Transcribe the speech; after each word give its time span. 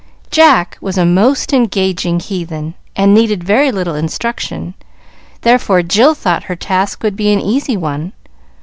Jack 0.31 0.79
was 0.81 0.97
a 0.97 1.05
most 1.05 1.53
engaging 1.53 2.19
heathen, 2.19 2.73
and 2.95 3.13
needed 3.13 3.43
very 3.43 3.71
little 3.71 3.93
instruction; 3.93 4.73
therefore 5.41 5.83
Jill 5.83 6.15
thought 6.15 6.45
her 6.45 6.55
task 6.55 7.03
would 7.03 7.15
be 7.15 7.31
an 7.31 7.39
easy 7.39 7.77
one. 7.77 8.11